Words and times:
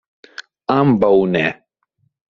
Ambaŭ 0.77 1.13
ne. 1.37 1.47